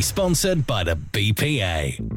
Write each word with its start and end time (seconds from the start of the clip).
Sponsored 0.00 0.66
by 0.66 0.84
the 0.84 0.96
BPA. 0.96 2.15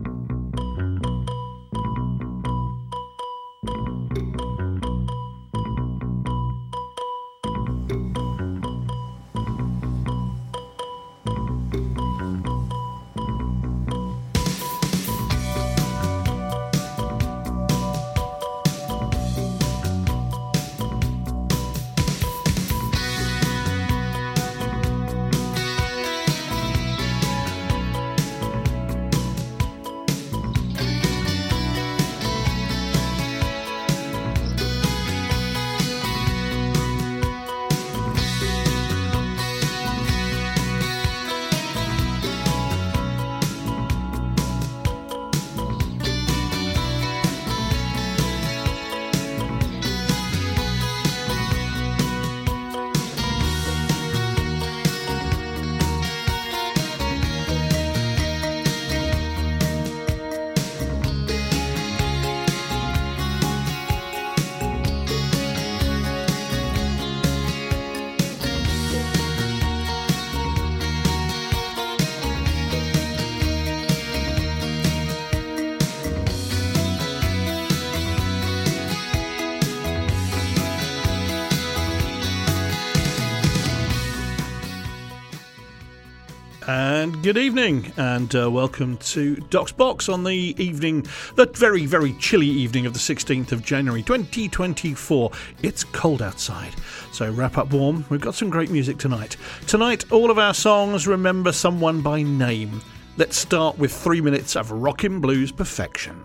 Good 87.30 87.38
evening, 87.38 87.94
and 87.98 88.36
uh, 88.36 88.50
welcome 88.50 88.98
to 88.98 89.36
Doc's 89.52 89.72
Box 89.72 90.10
on 90.10 90.24
the 90.24 90.56
evening, 90.58 91.06
the 91.36 91.46
very, 91.46 91.86
very 91.86 92.14
chilly 92.14 92.48
evening 92.48 92.88
of 92.88 92.94
the 92.94 93.00
16th 93.00 93.52
of 93.52 93.64
January 93.64 94.02
2024. 94.02 95.30
It's 95.62 95.84
cold 95.84 96.24
outside, 96.24 96.74
so 97.12 97.32
wrap 97.32 97.60
up 97.60 97.72
warm. 97.72 98.04
We've 98.10 98.20
got 98.20 98.34
some 98.34 98.50
great 98.50 98.72
music 98.72 98.98
tonight. 98.98 99.38
Tonight, 99.68 100.12
all 100.12 100.32
of 100.32 100.40
our 100.40 100.56
songs 100.56 101.06
remember 101.06 101.52
someone 101.52 102.02
by 102.02 102.24
name. 102.24 102.82
Let's 103.16 103.38
start 103.38 103.78
with 103.78 103.94
three 103.94 104.22
minutes 104.22 104.56
of 104.56 104.72
rockin' 104.72 105.20
blues 105.20 105.52
perfection. 105.52 106.20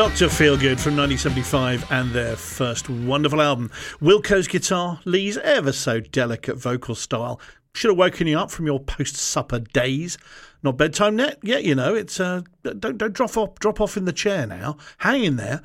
Dr. 0.00 0.28
Feelgood 0.28 0.80
from 0.80 0.96
1975 0.96 1.92
and 1.92 2.10
their 2.12 2.34
first 2.34 2.88
wonderful 2.88 3.42
album. 3.42 3.70
Wilko's 4.00 4.48
guitar, 4.48 4.98
Lee's 5.04 5.36
ever 5.36 5.72
so 5.72 6.00
delicate 6.00 6.56
vocal 6.56 6.94
style. 6.94 7.38
Should 7.74 7.90
have 7.90 7.98
woken 7.98 8.26
you 8.26 8.38
up 8.38 8.50
from 8.50 8.64
your 8.64 8.80
post 8.80 9.16
supper 9.16 9.58
days. 9.58 10.16
Not 10.62 10.78
bedtime 10.78 11.18
yet? 11.18 11.36
Yeah, 11.42 11.58
you 11.58 11.74
know, 11.74 11.94
it's 11.94 12.18
uh, 12.18 12.40
don't 12.62 12.96
don't 12.96 13.12
drop 13.12 13.36
off 13.36 13.58
drop 13.58 13.78
off 13.78 13.98
in 13.98 14.06
the 14.06 14.12
chair 14.14 14.46
now. 14.46 14.78
Hang 14.96 15.22
in 15.22 15.36
there. 15.36 15.60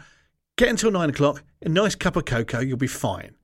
Get 0.58 0.68
until 0.68 0.92
nine 0.92 1.12
o'clock, 1.12 1.42
a 1.62 1.70
nice 1.70 1.96
cup 1.96 2.18
of 2.18 2.26
cocoa, 2.26 2.60
you'll 2.60 2.76
be 2.76 2.88
fine. 2.88 3.36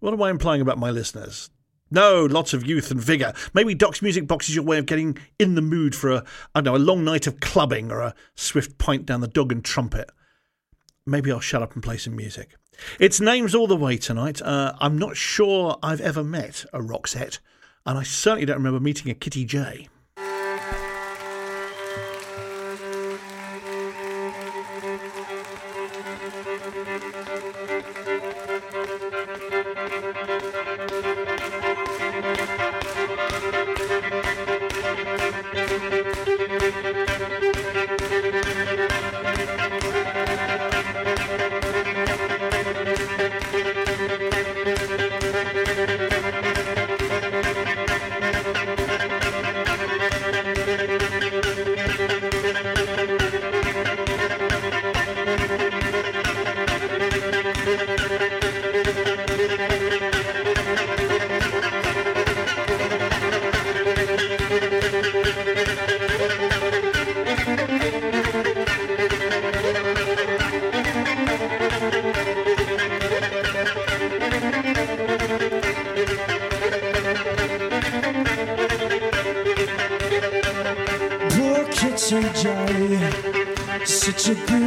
What 0.00 0.12
am 0.12 0.20
I 0.20 0.30
implying 0.30 0.60
about 0.60 0.76
my 0.76 0.90
listeners? 0.90 1.50
No, 1.90 2.24
lots 2.24 2.52
of 2.52 2.66
youth 2.66 2.90
and 2.90 3.00
vigour. 3.00 3.32
Maybe 3.54 3.74
Doc's 3.74 4.02
Music 4.02 4.26
Box 4.26 4.48
is 4.48 4.54
your 4.56 4.64
way 4.64 4.78
of 4.78 4.86
getting 4.86 5.18
in 5.38 5.54
the 5.54 5.62
mood 5.62 5.94
for 5.94 6.10
a, 6.10 6.24
I 6.54 6.60
don't 6.60 6.64
know, 6.64 6.76
a 6.76 6.78
long 6.78 7.04
night 7.04 7.26
of 7.26 7.40
clubbing 7.40 7.92
or 7.92 8.00
a 8.00 8.14
swift 8.34 8.76
pint 8.78 9.06
down 9.06 9.20
the 9.20 9.28
dog 9.28 9.52
and 9.52 9.64
trumpet. 9.64 10.10
Maybe 11.06 11.30
I'll 11.30 11.38
shut 11.38 11.62
up 11.62 11.74
and 11.74 11.82
play 11.82 11.96
some 11.96 12.16
music. 12.16 12.56
It's 12.98 13.20
names 13.20 13.54
all 13.54 13.68
the 13.68 13.76
way 13.76 13.96
tonight. 13.96 14.42
Uh, 14.42 14.74
I'm 14.80 14.98
not 14.98 15.16
sure 15.16 15.78
I've 15.82 16.00
ever 16.00 16.24
met 16.24 16.64
a 16.72 16.80
Roxette, 16.80 17.38
and 17.86 17.96
I 17.96 18.02
certainly 18.02 18.46
don't 18.46 18.56
remember 18.56 18.80
meeting 18.80 19.10
a 19.10 19.14
Kitty 19.14 19.44
Jay. 19.44 19.88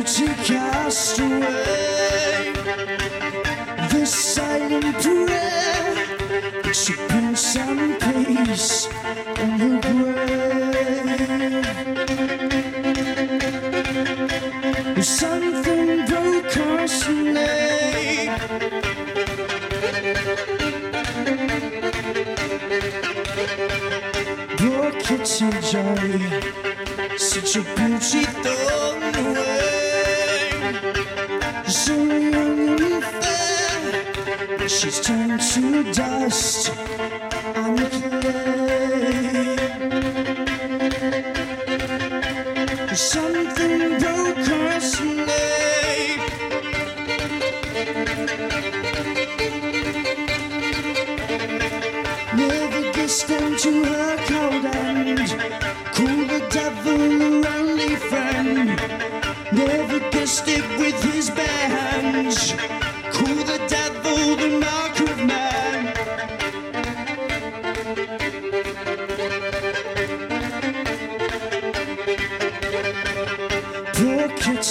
She 0.09 0.25
cast 0.25 1.19
away. 1.19 1.78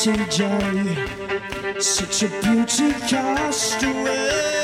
J. 0.04 1.80
Such 1.80 2.22
a 2.22 2.28
beauty 2.40 2.92
castaway. 3.08 4.57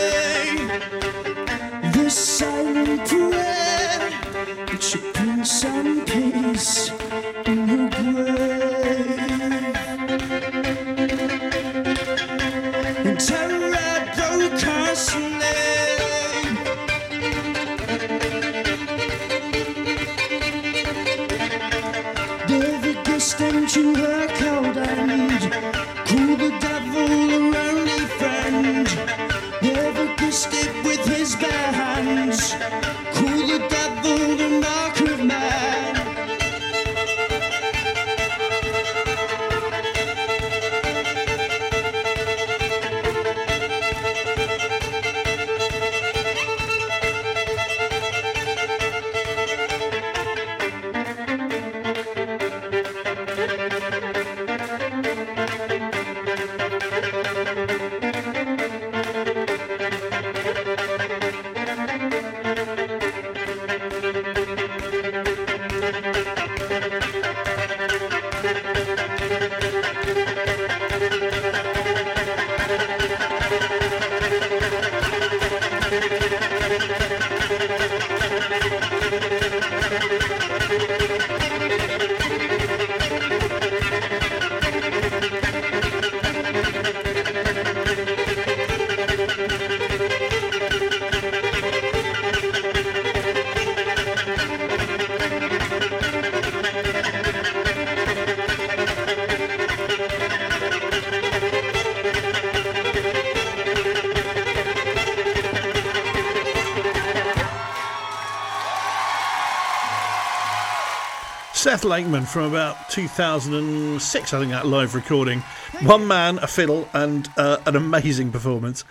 Lakeman 111.85 112.25
from 112.25 112.45
about 112.45 112.89
2006, 112.91 114.33
I 114.33 114.39
think, 114.39 114.51
that 114.53 114.67
live 114.67 114.95
recording. 114.95 115.41
One 115.83 116.07
man, 116.07 116.39
a 116.39 116.47
fiddle, 116.47 116.89
and 116.93 117.29
uh, 117.37 117.59
an 117.67 117.77
amazing 117.77 118.33
performance. 118.33 118.85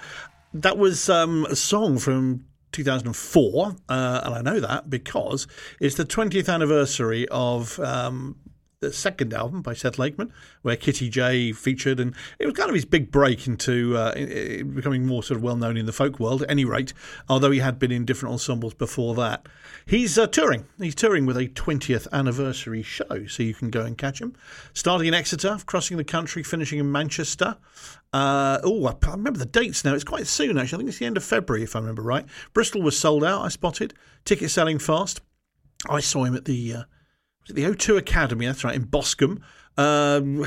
That 0.53 0.77
was 0.77 1.09
um, 1.09 1.45
a 1.49 1.55
song 1.55 1.97
from 1.97 2.45
2004, 2.71 3.75
uh, 3.89 4.21
and 4.23 4.35
I 4.35 4.41
know 4.41 4.59
that 4.59 4.89
because 4.89 5.47
it's 5.79 5.95
the 5.95 6.05
20th 6.05 6.53
anniversary 6.53 7.27
of 7.29 7.79
um, 7.79 8.37
the 8.83 8.93
second 8.93 9.33
album 9.33 9.61
by 9.61 9.73
Seth 9.73 9.97
Lakeman, 9.97 10.31
where 10.61 10.75
Kitty 10.75 11.09
Jay 11.09 11.51
featured, 11.51 11.99
and 11.99 12.13
it 12.37 12.45
was 12.45 12.55
kind 12.55 12.69
of 12.69 12.75
his 12.75 12.85
big 12.85 13.11
break 13.11 13.47
into 13.47 13.97
uh, 13.97 14.13
becoming 14.13 15.05
more 15.05 15.23
sort 15.23 15.37
of 15.37 15.43
well 15.43 15.55
known 15.55 15.77
in 15.77 15.85
the 15.85 15.93
folk 15.93 16.19
world. 16.19 16.43
At 16.43 16.51
any 16.51 16.65
rate, 16.65 16.93
although 17.29 17.51
he 17.51 17.59
had 17.59 17.79
been 17.79 17.91
in 17.91 18.05
different 18.05 18.33
ensembles 18.33 18.73
before 18.73 19.15
that, 19.15 19.47
he's 19.85 20.17
uh, 20.17 20.27
touring. 20.27 20.65
He's 20.77 20.95
touring 20.95 21.25
with 21.25 21.37
a 21.37 21.47
20th 21.47 22.07
anniversary 22.11 22.83
show, 22.83 23.25
so 23.27 23.43
you 23.43 23.53
can 23.53 23.69
go 23.69 23.81
and 23.81 23.97
catch 23.97 24.19
him. 24.19 24.35
Starting 24.73 25.07
in 25.07 25.13
Exeter, 25.13 25.57
crossing 25.65 25.97
the 25.97 26.03
country, 26.03 26.43
finishing 26.43 26.79
in 26.79 26.91
Manchester. 26.91 27.57
Uh, 28.11 28.59
oh, 28.63 28.85
I 28.85 29.11
remember 29.11 29.39
the 29.39 29.45
dates 29.45 29.83
now. 29.83 29.95
It's 29.95 30.03
quite 30.03 30.27
soon, 30.27 30.57
actually. 30.57 30.75
I 30.75 30.79
think 30.79 30.89
it's 30.89 30.99
the 30.99 31.05
end 31.05 31.17
of 31.17 31.23
February, 31.23 31.63
if 31.63 31.75
I 31.75 31.79
remember 31.79 32.03
right. 32.03 32.25
Bristol 32.53 32.81
was 32.81 32.97
sold 32.97 33.23
out. 33.23 33.41
I 33.41 33.47
spotted 33.47 33.93
ticket 34.25 34.51
selling 34.51 34.77
fast. 34.77 35.21
I 35.89 35.99
saw 35.99 36.23
him 36.23 36.35
at 36.35 36.45
the 36.45 36.73
uh, 36.73 36.83
the 37.47 37.63
O2 37.63 37.97
Academy. 37.97 38.45
That's 38.45 38.63
right 38.63 38.75
in 38.75 38.83
Boscombe. 38.83 39.41
Um, 39.75 40.45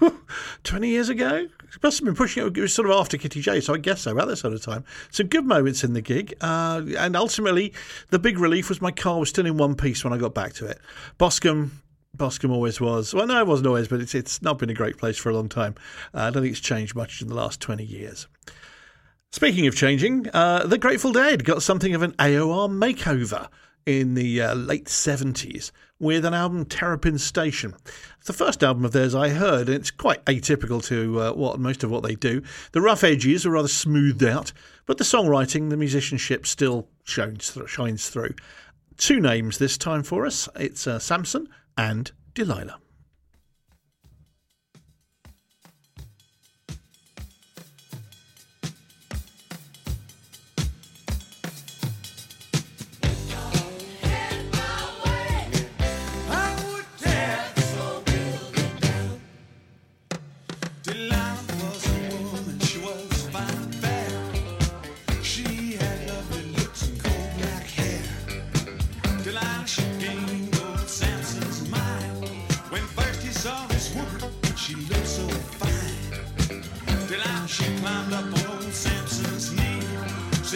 20 0.64 0.88
years 0.88 1.08
ago? 1.08 1.48
It 1.74 1.82
must 1.82 1.98
have 1.98 2.06
been 2.06 2.14
pushing 2.14 2.46
it. 2.46 2.56
It 2.56 2.60
was 2.60 2.72
sort 2.72 2.88
of 2.88 2.96
after 2.96 3.18
Kitty 3.18 3.40
Jay, 3.40 3.60
so 3.60 3.74
I 3.74 3.78
guess 3.78 4.02
so, 4.02 4.12
about 4.12 4.28
this 4.28 4.40
sort 4.40 4.54
of 4.54 4.62
time. 4.62 4.84
Some 5.10 5.26
good 5.26 5.44
moments 5.44 5.84
in 5.84 5.92
the 5.92 6.00
gig. 6.00 6.34
Uh, 6.40 6.82
and 6.96 7.16
ultimately, 7.16 7.74
the 8.10 8.18
big 8.18 8.38
relief 8.38 8.68
was 8.68 8.80
my 8.80 8.90
car 8.90 9.18
was 9.18 9.28
still 9.28 9.46
in 9.46 9.56
one 9.56 9.74
piece 9.74 10.04
when 10.04 10.12
I 10.12 10.16
got 10.16 10.34
back 10.34 10.54
to 10.54 10.66
it. 10.66 10.80
Boscombe, 11.18 11.70
Boscombe 12.16 12.52
always 12.52 12.80
was. 12.80 13.12
Well, 13.12 13.26
no, 13.26 13.38
it 13.40 13.46
wasn't 13.46 13.66
always, 13.66 13.88
but 13.88 14.00
it's 14.00 14.14
it's 14.14 14.40
not 14.40 14.58
been 14.58 14.70
a 14.70 14.74
great 14.74 14.96
place 14.96 15.18
for 15.18 15.30
a 15.30 15.34
long 15.34 15.48
time. 15.48 15.74
Uh, 16.14 16.22
I 16.22 16.30
don't 16.30 16.42
think 16.42 16.52
it's 16.52 16.60
changed 16.60 16.94
much 16.94 17.20
in 17.20 17.28
the 17.28 17.34
last 17.34 17.60
20 17.60 17.84
years. 17.84 18.26
Speaking 19.30 19.66
of 19.66 19.76
changing, 19.76 20.26
uh, 20.32 20.66
the 20.66 20.78
Grateful 20.78 21.12
Dead 21.12 21.44
got 21.44 21.62
something 21.62 21.94
of 21.94 22.00
an 22.02 22.12
AOR 22.12 22.70
makeover 22.70 23.48
in 23.84 24.14
the 24.14 24.40
uh, 24.40 24.54
late 24.54 24.86
70s 24.86 25.70
with 25.98 26.24
an 26.24 26.34
album, 26.34 26.64
Terrapin 26.64 27.18
Station. 27.18 27.74
It's 28.18 28.26
the 28.26 28.32
first 28.32 28.62
album 28.62 28.84
of 28.84 28.92
theirs 28.92 29.14
I 29.14 29.30
heard, 29.30 29.68
and 29.68 29.76
it's 29.76 29.90
quite 29.90 30.24
atypical 30.26 30.84
to 30.86 31.20
uh, 31.20 31.32
what 31.32 31.58
most 31.58 31.82
of 31.82 31.90
what 31.90 32.02
they 32.02 32.14
do. 32.14 32.42
The 32.72 32.80
rough 32.80 33.04
edges 33.04 33.44
are 33.44 33.50
rather 33.50 33.68
smoothed 33.68 34.22
out, 34.22 34.52
but 34.86 34.98
the 34.98 35.04
songwriting, 35.04 35.70
the 35.70 35.76
musicianship 35.76 36.46
still 36.46 36.88
shines, 37.04 37.56
shines 37.66 38.08
through. 38.08 38.34
Two 38.96 39.20
names 39.20 39.58
this 39.58 39.78
time 39.78 40.02
for 40.02 40.26
us 40.26 40.48
it's 40.56 40.86
uh, 40.86 40.98
Samson 40.98 41.48
and 41.76 42.10
Delilah. 42.34 42.78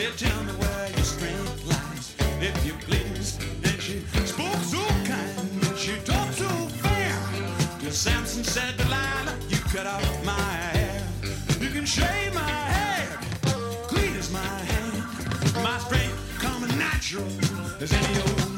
Tell 0.03 0.43
me 0.43 0.53
where 0.53 0.89
your 0.91 1.05
strength 1.05 1.65
lies, 1.65 2.15
if 2.41 2.67
you 2.67 2.73
please. 2.81 3.39
Then 3.61 3.79
she 3.79 4.01
spoke 4.27 4.63
so 4.63 4.85
kind, 5.07 5.79
she 5.79 5.95
talked 6.05 6.35
so 6.35 6.49
fair. 6.83 7.91
Samson 7.91 8.43
said, 8.43 8.75
you 9.49 9.59
cut 9.73 9.87
off 9.87 10.25
my 10.25 10.33
hair. 10.33 11.07
You 11.61 11.71
can 11.71 11.87
shave 11.87 12.35
my 12.35 12.41
clean 13.87 14.17
as 14.17 14.31
my 14.33 14.41
hand. 14.41 15.63
My 15.63 15.79
strength 15.79 16.39
natural 16.77 17.27
as 17.81 17.93
any 17.93 18.21
old. 18.23 18.52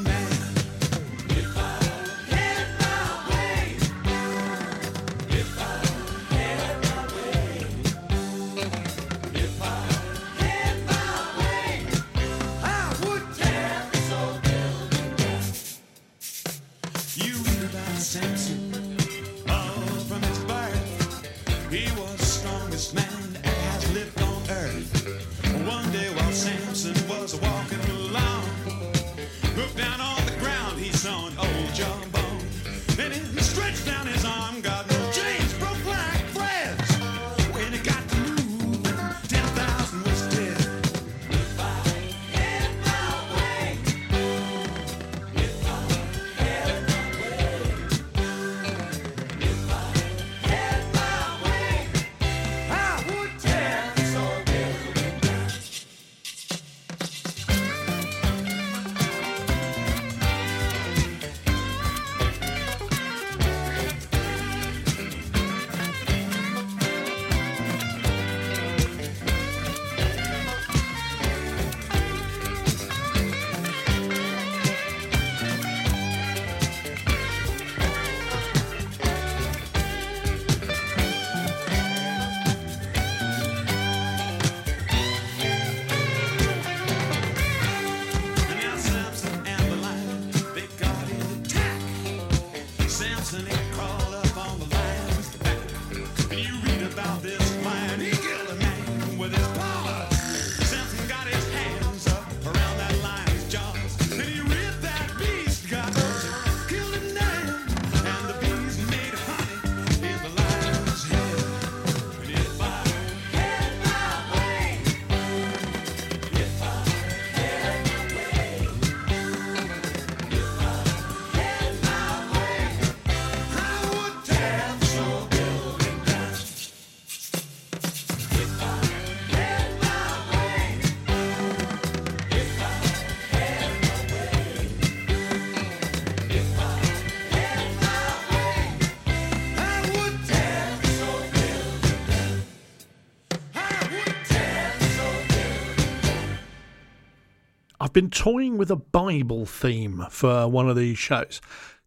Been 147.95 148.11
toying 148.11 148.59
with 148.59 148.73
a 148.73 148.77
Bible 148.77 149.47
theme 149.47 150.05
for 150.11 150.49
one 150.49 150.69
of 150.69 150.75
these 150.75 150.99
shows. 150.99 151.41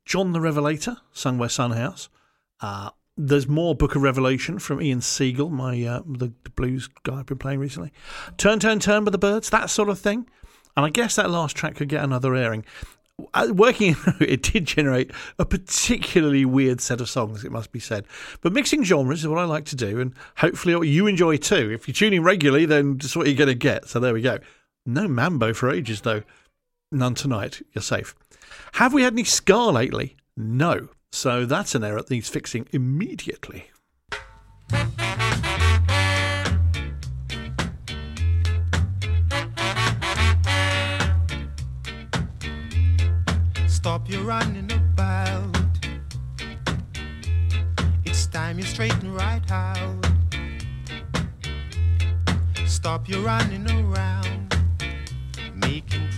John 0.06 0.32
the 0.32 0.40
Revelator, 0.40 0.96
sung 1.12 1.38
by 1.38 1.48
Son 1.48 1.72
House. 1.72 2.08
Uh, 2.62 2.92
there's 3.18 3.50
more 3.50 3.76
Book 3.76 3.94
of 3.94 4.02
Revelation 4.02 4.58
from 4.58 4.82
Ian 4.82 5.02
Siegel, 5.02 5.50
my 5.50 5.84
uh, 5.84 6.04
the, 6.08 6.32
the, 6.44 6.50
blues 6.52 6.88
guy 7.04 7.20
I've 7.20 7.26
been 7.26 7.38
playing 7.38 7.60
recently. 7.60 7.92
Turn, 8.38 8.58
Turn, 8.58 8.80
Turn 8.80 9.04
by 9.04 9.12
the 9.12 9.18
Byrds, 9.18 9.50
that 9.50 9.70
sort 9.70 9.90
of 9.90 10.00
thing. 10.00 10.30
And 10.78 10.86
I 10.86 10.92
guess 10.92 11.18
that 11.18 11.30
last 11.30 11.58
track 11.58 11.76
could 11.76 11.90
get 11.90 12.06
another 12.06 12.34
airing. 12.36 12.64
uh, 13.34 13.50
working 13.52 13.98
it 14.22 14.44
did 14.44 14.64
generate 14.64 15.12
a 15.38 15.46
particularly 15.46 16.46
weird 16.46 16.80
set 16.80 17.02
of 17.02 17.10
songs, 17.10 17.44
it 17.44 17.52
must 17.52 17.74
be 17.74 17.82
said. 17.82 18.06
But 18.40 18.54
mixing 18.54 18.86
genres 18.86 19.20
is 19.20 19.28
what 19.28 19.40
I 19.40 19.44
like 19.44 19.66
to 19.66 19.76
do, 19.76 20.00
and 20.00 20.14
hopefully 20.38 20.88
you 20.88 21.06
enjoy 21.06 21.36
too. 21.36 21.70
If 21.70 21.86
you're 21.86 21.96
tuning 21.96 22.24
regularly, 22.24 22.66
then 22.66 22.98
that's 22.98 23.18
what 23.18 23.28
you're 23.28 23.36
going 23.36 23.50
to 23.50 23.56
get. 23.56 23.90
So 23.90 24.00
there 24.00 24.14
we 24.14 24.22
go. 24.22 24.40
No 24.90 25.06
mambo 25.06 25.54
for 25.54 25.70
ages, 25.70 26.02
though. 26.02 26.24
None 26.94 27.14
tonight. 27.14 27.62
You're 27.74 27.82
safe. 27.82 28.16
Have 28.76 28.94
we 28.94 29.04
had 29.04 29.12
any 29.12 29.26
Ska 29.26 29.58
lately? 29.58 30.16
No. 30.38 30.88
So 31.12 31.46
that's 31.46 31.76
an 31.76 31.84
error 31.84 31.98
that 31.98 32.10
needs 32.10 32.30
fixing 32.30 32.68
immediately. 32.72 33.70
Stop 43.68 44.10
your 44.10 44.22
running 44.22 44.72
about. 44.72 45.58
It's 48.06 48.26
time 48.28 48.58
you 48.58 48.64
straighten 48.64 49.14
right 49.14 49.52
out. 49.52 50.06
Stop 52.66 53.10
your 53.10 53.22
running 53.22 53.70
around, 53.70 54.37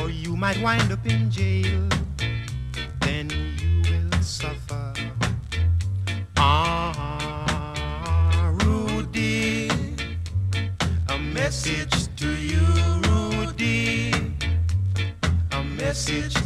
or 0.00 0.10
you 0.10 0.36
might 0.36 0.60
wind 0.60 0.92
up 0.92 1.04
in 1.06 1.30
jail. 1.30 1.88
Then 3.00 3.30
you 3.58 3.82
will 3.90 4.22
suffer. 4.22 4.92
Ah, 6.36 7.72
Rudy, 8.64 9.70
a 11.08 11.18
message 11.18 12.08
to 12.16 12.28
you, 12.28 12.66
Rudy, 13.08 14.12
a 15.52 15.62
message 15.62 16.36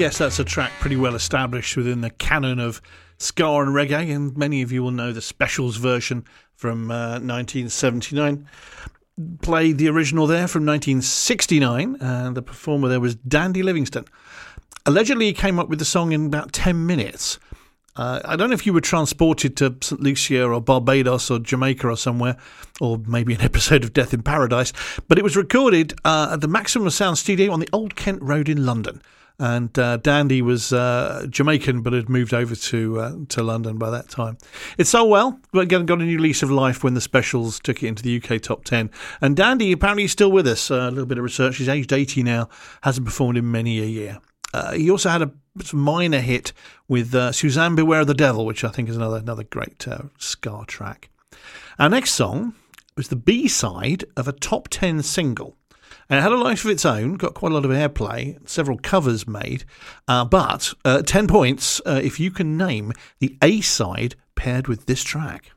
guess 0.00 0.16
that's 0.16 0.38
a 0.38 0.44
track 0.44 0.72
pretty 0.80 0.96
well 0.96 1.14
established 1.14 1.76
within 1.76 2.00
the 2.00 2.08
canon 2.08 2.58
of 2.58 2.80
ska 3.18 3.44
and 3.44 3.74
reggae, 3.74 4.10
and 4.10 4.34
many 4.34 4.62
of 4.62 4.72
you 4.72 4.82
will 4.82 4.90
know 4.90 5.12
the 5.12 5.20
specials 5.20 5.76
version 5.76 6.24
from 6.54 6.90
uh, 6.90 7.20
1979. 7.20 8.48
Played 9.42 9.76
the 9.76 9.90
original 9.90 10.26
there 10.26 10.48
from 10.48 10.64
1969, 10.64 11.98
and 12.00 12.34
the 12.34 12.40
performer 12.40 12.88
there 12.88 12.98
was 12.98 13.14
Dandy 13.16 13.62
Livingstone. 13.62 14.06
Allegedly, 14.86 15.26
he 15.26 15.32
came 15.34 15.58
up 15.58 15.68
with 15.68 15.78
the 15.78 15.84
song 15.84 16.12
in 16.12 16.24
about 16.24 16.54
10 16.54 16.86
minutes. 16.86 17.38
Uh, 17.94 18.22
I 18.24 18.36
don't 18.36 18.48
know 18.48 18.54
if 18.54 18.64
you 18.64 18.72
were 18.72 18.80
transported 18.80 19.54
to 19.58 19.76
St. 19.82 20.00
Lucia 20.00 20.48
or 20.48 20.62
Barbados 20.62 21.30
or 21.30 21.40
Jamaica 21.40 21.86
or 21.86 21.98
somewhere, 21.98 22.38
or 22.80 23.02
maybe 23.06 23.34
an 23.34 23.40
episode 23.42 23.84
of 23.84 23.92
Death 23.92 24.14
in 24.14 24.22
Paradise, 24.22 24.72
but 25.08 25.18
it 25.18 25.24
was 25.24 25.36
recorded 25.36 25.92
uh, 26.06 26.30
at 26.32 26.40
the 26.40 26.48
Maximum 26.48 26.88
Sound 26.88 27.18
Studio 27.18 27.52
on 27.52 27.60
the 27.60 27.68
Old 27.70 27.96
Kent 27.96 28.22
Road 28.22 28.48
in 28.48 28.64
London. 28.64 29.02
And 29.40 29.76
uh, 29.78 29.96
Dandy 29.96 30.42
was 30.42 30.70
uh, 30.70 31.26
Jamaican, 31.30 31.80
but 31.80 31.94
had 31.94 32.10
moved 32.10 32.34
over 32.34 32.54
to 32.54 33.00
uh, 33.00 33.14
to 33.30 33.42
London 33.42 33.78
by 33.78 33.88
that 33.88 34.10
time. 34.10 34.36
It 34.76 34.86
sold 34.86 35.08
well, 35.08 35.40
but 35.50 35.60
again 35.60 35.86
got 35.86 36.02
a 36.02 36.04
new 36.04 36.18
lease 36.18 36.42
of 36.42 36.50
life 36.50 36.84
when 36.84 36.92
the 36.92 37.00
specials 37.00 37.58
took 37.58 37.82
it 37.82 37.86
into 37.86 38.02
the 38.02 38.22
UK 38.22 38.42
top 38.42 38.64
ten. 38.64 38.90
And 39.22 39.34
Dandy 39.34 39.72
apparently 39.72 40.04
is 40.04 40.12
still 40.12 40.30
with 40.30 40.46
us. 40.46 40.70
Uh, 40.70 40.74
a 40.74 40.90
little 40.90 41.06
bit 41.06 41.16
of 41.16 41.24
research. 41.24 41.56
He's 41.56 41.70
aged 41.70 41.90
eighty 41.90 42.22
now, 42.22 42.50
hasn't 42.82 43.06
performed 43.06 43.38
in 43.38 43.50
many 43.50 43.80
a 43.80 43.86
year. 43.86 44.18
Uh, 44.52 44.72
he 44.72 44.90
also 44.90 45.08
had 45.08 45.22
a 45.22 45.32
minor 45.72 46.20
hit 46.20 46.52
with 46.86 47.14
uh, 47.14 47.32
Suzanne 47.32 47.74
Beware 47.74 48.00
of 48.00 48.08
the 48.08 48.14
Devil, 48.14 48.44
which 48.44 48.62
I 48.62 48.68
think 48.68 48.90
is 48.90 48.96
another 48.96 49.16
another 49.16 49.44
great 49.44 49.86
ska 50.18 50.64
track. 50.66 51.08
Our 51.78 51.88
next 51.88 52.12
song 52.12 52.54
was 52.94 53.08
the 53.08 53.16
B 53.16 53.48
side 53.48 54.04
of 54.18 54.28
a 54.28 54.32
top 54.32 54.68
10 54.68 55.02
single. 55.02 55.56
And 56.10 56.18
it 56.18 56.22
had 56.22 56.32
a 56.32 56.36
life 56.36 56.64
of 56.64 56.72
its 56.72 56.84
own, 56.84 57.14
got 57.14 57.34
quite 57.34 57.52
a 57.52 57.54
lot 57.54 57.64
of 57.64 57.70
airplay, 57.70 58.36
several 58.48 58.76
covers 58.78 59.28
made, 59.28 59.64
uh, 60.08 60.24
but 60.24 60.74
uh, 60.84 61.02
10 61.02 61.28
points 61.28 61.80
uh, 61.86 62.00
if 62.02 62.18
you 62.18 62.32
can 62.32 62.56
name 62.56 62.92
the 63.20 63.38
A 63.40 63.60
side 63.60 64.16
paired 64.34 64.66
with 64.66 64.86
this 64.86 65.04
track. 65.04 65.52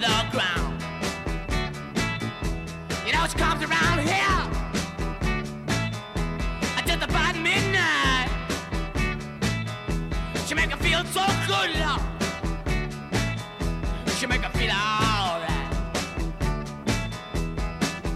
the 0.00 0.28
ground. 0.32 0.53
Comes 3.36 3.62
around 3.64 4.00
here. 4.00 4.40
uh, 6.62 6.82
Just 6.86 7.02
about 7.02 7.36
midnight. 7.36 8.28
She 10.46 10.54
make 10.54 10.70
her 10.70 10.76
feel 10.76 11.04
so 11.06 11.24
good. 11.46 11.70
She 14.16 14.26
make 14.26 14.42
feel 14.50 14.70
alright. 14.70 15.50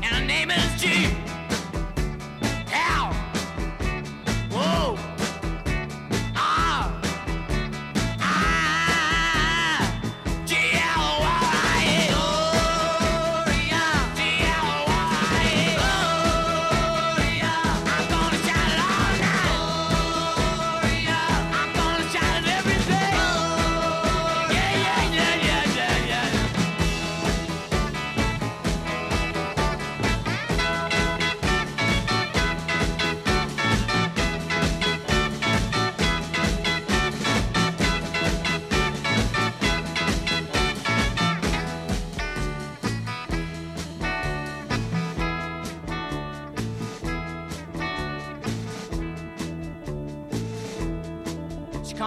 And 0.02 0.04
her 0.04 0.24
name 0.24 0.50
is 0.50 0.81
G. 0.81 1.17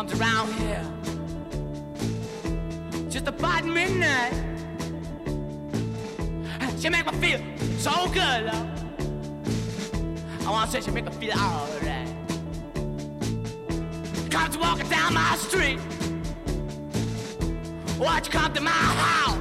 comes 0.02 0.20
around 0.20 0.52
here 0.54 0.84
just 3.08 3.28
about 3.28 3.64
midnight. 3.66 4.34
She 6.80 6.90
make 6.90 7.06
me 7.06 7.12
feel 7.20 7.40
so 7.78 8.08
good, 8.08 8.46
love. 8.46 8.68
I 10.48 10.50
wanna 10.50 10.72
say 10.72 10.82
she 10.82 10.90
make 10.90 11.06
me 11.06 11.12
feel 11.12 11.38
alright. 11.38 12.08
Comes 14.32 14.58
walking 14.58 14.90
down 14.90 15.14
my 15.14 15.36
street. 15.36 15.80
Watch 18.00 18.32
come 18.32 18.54
to 18.54 18.62
my 18.62 18.72
house. 18.72 19.40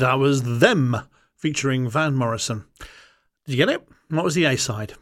That 0.00 0.18
was 0.18 0.60
Them 0.60 0.96
featuring 1.36 1.86
Van 1.86 2.14
Morrison. 2.14 2.64
Did 3.44 3.52
you 3.52 3.56
get 3.56 3.68
it? 3.68 3.86
What 4.08 4.24
was 4.24 4.34
the 4.34 4.46
A 4.46 4.56
side? 4.56 4.94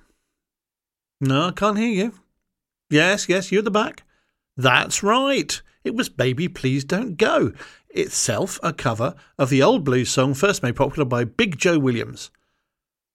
No, 1.21 1.47
I 1.47 1.51
can't 1.53 1.79
hear 1.79 1.87
you. 1.87 2.15
Yes, 2.91 3.29
yes, 3.29 3.53
you 3.53 3.59
at 3.59 3.65
the 3.65 3.71
back. 3.71 4.03
That's 4.57 5.05
right. 5.05 5.63
It 5.85 5.95
was 5.95 6.09
Baby 6.09 6.49
Please 6.49 6.83
Don't 6.83 7.17
Go, 7.17 7.53
itself 7.91 8.59
a 8.61 8.73
cover 8.73 9.15
of 9.39 9.51
the 9.51 9.63
old 9.63 9.85
blues 9.85 10.11
song 10.11 10.35
first 10.35 10.65
made 10.65 10.75
popular 10.75 11.05
by 11.05 11.23
Big 11.23 11.59
Joe 11.59 11.79
Williams. 11.79 12.33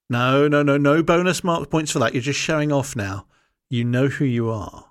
No, 0.10 0.48
no, 0.48 0.64
no, 0.64 0.78
no 0.78 1.04
bonus 1.04 1.44
mark 1.44 1.70
points 1.70 1.92
for 1.92 2.00
that. 2.00 2.14
You're 2.14 2.22
just 2.22 2.40
showing 2.40 2.72
off 2.72 2.96
now. 2.96 3.26
You 3.70 3.84
know 3.84 4.08
who 4.08 4.24
you 4.24 4.50
are. 4.50 4.86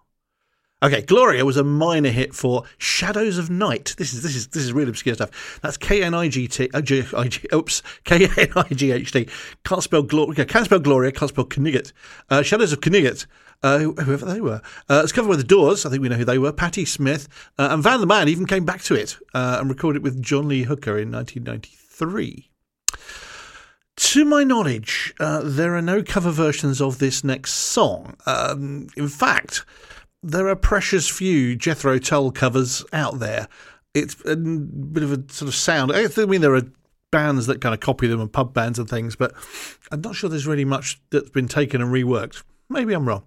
Okay, 0.82 1.02
Gloria 1.02 1.44
was 1.44 1.56
a 1.56 1.62
minor 1.62 2.10
hit 2.10 2.34
for 2.34 2.64
Shadows 2.76 3.38
of 3.38 3.48
Knight. 3.48 3.94
This 3.98 4.12
is 4.12 4.24
this 4.24 4.34
is 4.34 4.48
this 4.48 4.64
is 4.64 4.72
really 4.72 4.90
obscure 4.90 5.14
stuff. 5.14 5.60
That's 5.62 5.76
K 5.76 6.02
N 6.02 6.12
I 6.12 6.26
G 6.26 6.48
T. 6.48 6.68
uh, 6.74 6.82
Oops, 7.54 7.82
K 8.04 8.28
N 8.36 8.48
I 8.56 8.64
G 8.64 8.90
H 8.90 9.12
T. 9.12 9.28
Can't 9.64 9.82
spell 9.82 10.02
Gloria. 10.02 10.44
Can't 10.44 10.64
spell 10.64 10.80
Gloria. 10.80 11.12
Can't 11.12 11.28
spell 11.28 11.44
Knigget. 11.44 11.92
Uh, 12.28 12.42
Shadows 12.42 12.72
of 12.72 12.80
Knigget. 12.80 13.26
Uh, 13.62 13.78
whoever 13.78 14.26
they 14.26 14.40
were. 14.40 14.60
Uh, 14.90 15.02
it's 15.04 15.12
covered 15.12 15.28
by 15.28 15.36
the 15.36 15.44
Doors. 15.44 15.86
I 15.86 15.90
think 15.90 16.02
we 16.02 16.08
know 16.08 16.16
who 16.16 16.24
they 16.24 16.38
were. 16.38 16.52
Patti 16.52 16.84
Smith 16.84 17.28
uh, 17.60 17.68
and 17.70 17.80
Van 17.80 18.00
the 18.00 18.06
Man 18.06 18.28
even 18.28 18.44
came 18.44 18.64
back 18.64 18.82
to 18.82 18.96
it 18.96 19.16
uh, 19.34 19.58
and 19.60 19.70
recorded 19.70 19.98
it 19.98 20.02
with 20.02 20.20
John 20.20 20.48
Lee 20.48 20.64
Hooker 20.64 20.98
in 20.98 21.12
1993. 21.12 22.50
To 23.94 24.24
my 24.24 24.42
knowledge, 24.42 25.14
there 25.20 25.76
are 25.76 25.82
no 25.82 26.02
cover 26.02 26.32
versions 26.32 26.80
of 26.80 26.98
this 26.98 27.22
next 27.22 27.52
song. 27.52 28.16
Um, 28.26 28.88
in 28.96 29.06
fact, 29.06 29.64
there 30.22 30.48
are 30.48 30.56
precious 30.56 31.08
few 31.08 31.56
Jethro 31.56 31.98
Tull 31.98 32.30
covers 32.30 32.84
out 32.92 33.18
there. 33.18 33.48
It's 33.94 34.14
a 34.24 34.36
bit 34.36 35.02
of 35.02 35.12
a 35.12 35.32
sort 35.32 35.48
of 35.48 35.54
sound. 35.54 35.92
I 35.92 36.06
mean, 36.24 36.40
there 36.40 36.54
are 36.54 36.62
bands 37.10 37.46
that 37.46 37.60
kind 37.60 37.74
of 37.74 37.80
copy 37.80 38.06
them 38.06 38.20
and 38.20 38.32
pub 38.32 38.54
bands 38.54 38.78
and 38.78 38.88
things, 38.88 39.16
but 39.16 39.34
I'm 39.90 40.00
not 40.00 40.14
sure 40.14 40.30
there's 40.30 40.46
really 40.46 40.64
much 40.64 41.00
that's 41.10 41.30
been 41.30 41.48
taken 41.48 41.82
and 41.82 41.92
reworked. 41.92 42.42
Maybe 42.70 42.94
I'm 42.94 43.06
wrong. 43.06 43.24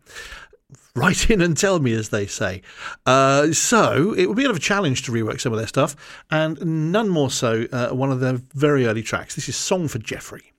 Write 0.96 1.30
in 1.30 1.42
and 1.42 1.56
tell 1.56 1.80
me, 1.80 1.94
as 1.94 2.10
they 2.10 2.26
say. 2.26 2.62
Uh, 3.06 3.52
so 3.52 4.14
it 4.14 4.28
would 4.28 4.38
be 4.38 4.44
a 4.44 4.48
bit 4.48 4.52
of 4.52 4.58
a 4.58 4.62
challenge 4.62 5.04
to 5.04 5.12
rework 5.12 5.42
some 5.42 5.52
of 5.52 5.60
their 5.60 5.68
stuff, 5.68 5.96
and 6.32 6.92
none 6.92 7.10
more 7.10 7.30
so 7.30 7.68
uh, 7.72 7.90
one 7.90 8.12
of 8.12 8.22
their 8.22 8.40
very 8.54 8.88
early 8.88 9.04
tracks. 9.04 9.36
This 9.36 9.50
is 9.50 9.56
Song 9.56 9.88
for 9.88 10.00
Jeffrey. 10.00 10.54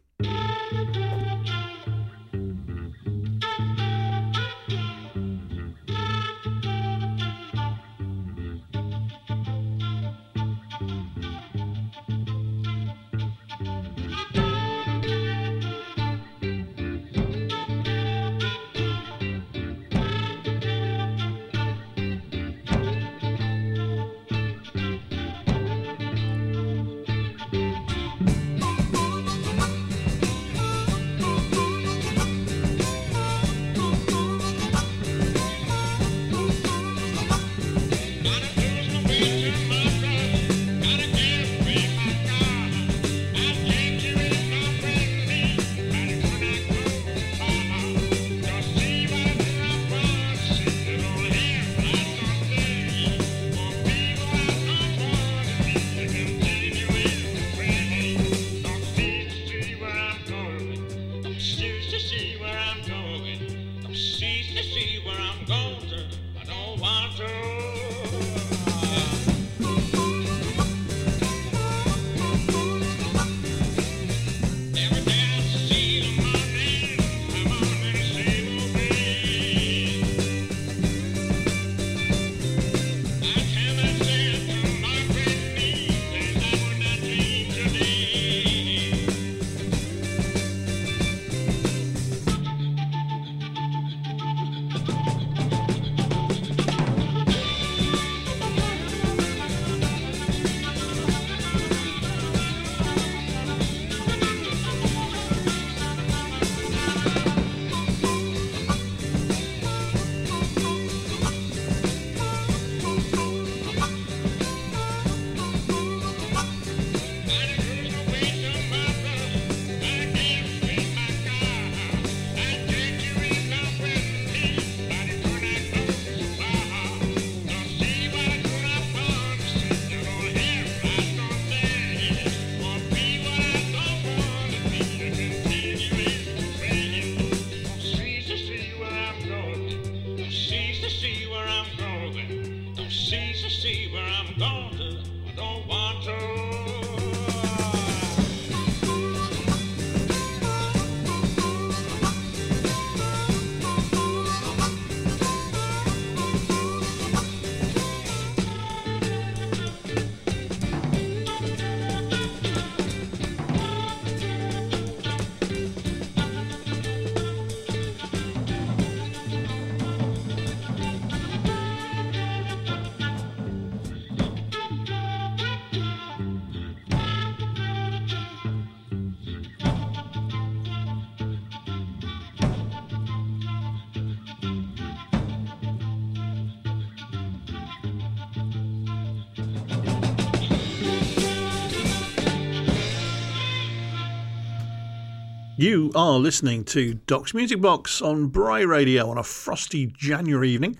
You 195.59 195.91
are 195.95 196.19
listening 196.19 196.65
to 196.65 196.93
Doc's 197.07 197.33
Music 197.33 197.63
Box 197.63 198.03
on 198.03 198.27
Bry 198.27 198.61
Radio 198.61 199.09
on 199.09 199.17
a 199.17 199.23
frosty 199.23 199.87
January 199.87 200.51
evening, 200.51 200.77